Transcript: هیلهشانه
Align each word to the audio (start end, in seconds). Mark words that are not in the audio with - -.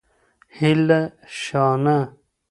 هیلهشانه 0.57 2.01